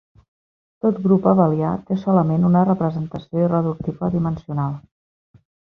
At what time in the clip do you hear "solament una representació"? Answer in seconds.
2.05-3.45